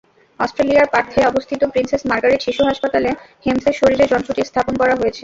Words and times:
অস্ট্রেলিয়ার 0.39 0.91
পার্থে 0.93 1.19
অবস্থিত 1.25 1.61
princess 1.73 2.01
Margaret 2.05 2.41
শিশু 2.43 2.61
হাসপাতালে 2.69 3.09
হেমসের 3.45 3.75
শরীরে 3.79 4.05
যন্ত্রটি 4.07 4.41
স্থাপন 4.45 4.73
করা 4.81 4.95
হয়েছে। 4.95 5.19